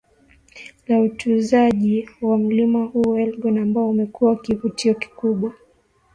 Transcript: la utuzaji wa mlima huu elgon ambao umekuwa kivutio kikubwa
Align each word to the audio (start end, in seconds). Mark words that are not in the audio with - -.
la 0.87 0.99
utuzaji 0.99 2.09
wa 2.21 2.37
mlima 2.37 2.83
huu 2.85 3.15
elgon 3.17 3.57
ambao 3.59 3.89
umekuwa 3.89 4.35
kivutio 4.35 4.93
kikubwa 4.95 5.53